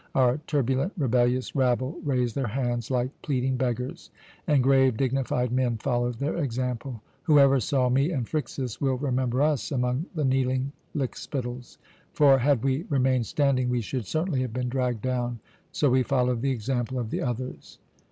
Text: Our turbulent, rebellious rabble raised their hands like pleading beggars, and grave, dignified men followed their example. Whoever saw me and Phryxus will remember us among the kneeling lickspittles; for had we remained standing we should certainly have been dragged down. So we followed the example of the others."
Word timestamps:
Our 0.15 0.39
turbulent, 0.47 0.93
rebellious 0.97 1.55
rabble 1.55 1.99
raised 2.03 2.33
their 2.33 2.47
hands 2.47 2.89
like 2.89 3.11
pleading 3.21 3.55
beggars, 3.55 4.09
and 4.47 4.63
grave, 4.63 4.97
dignified 4.97 5.51
men 5.51 5.77
followed 5.77 6.15
their 6.15 6.37
example. 6.37 7.03
Whoever 7.21 7.59
saw 7.59 7.87
me 7.87 8.09
and 8.11 8.27
Phryxus 8.27 8.81
will 8.81 8.97
remember 8.97 9.43
us 9.43 9.71
among 9.71 10.07
the 10.15 10.25
kneeling 10.25 10.71
lickspittles; 10.95 11.77
for 12.13 12.39
had 12.39 12.63
we 12.63 12.81
remained 12.89 13.27
standing 13.27 13.69
we 13.69 13.81
should 13.81 14.07
certainly 14.07 14.41
have 14.41 14.53
been 14.53 14.69
dragged 14.69 15.03
down. 15.03 15.39
So 15.71 15.91
we 15.91 16.01
followed 16.01 16.41
the 16.41 16.49
example 16.49 16.97
of 16.97 17.11
the 17.11 17.21
others." 17.21 17.77